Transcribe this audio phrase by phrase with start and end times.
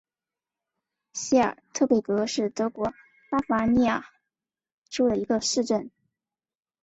[1.13, 2.91] 席尔特贝格是德国
[3.29, 4.03] 巴伐利亚
[4.89, 5.91] 州的一个市镇。